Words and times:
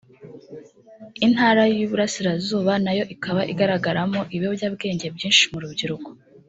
intara 1.25 1.61
y’Uburasirazuba 1.77 2.73
nayo 2.85 3.03
ikaba 3.15 3.41
igaragaramo 3.51 4.19
ibiyobyabwenge 4.35 5.05
byinshi 5.15 5.43
mu 5.51 5.59
rubyiruko 5.63 6.09